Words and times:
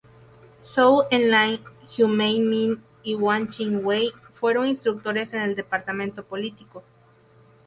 Zhou 0.67 0.95
Enlai, 1.17 1.51
Hu 1.91 2.07
Han-min 2.13 2.73
y 3.03 3.13
Wang 3.13 3.51
Ching-wei 3.51 4.09
fueron 4.33 4.65
instructores 4.65 5.31
en 5.35 5.41
el 5.41 5.55
departamento 5.55 6.25
político. 6.25 6.83